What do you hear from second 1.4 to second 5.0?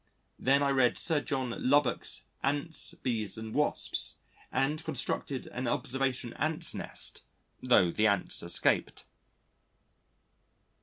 Lubbock's Ants, Bees and Wasps, and